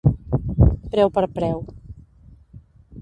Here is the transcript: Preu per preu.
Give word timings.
Preu 0.95 1.11
per 1.17 1.25
preu. 1.35 1.63